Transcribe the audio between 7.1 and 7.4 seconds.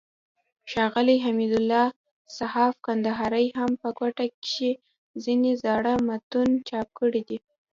دي.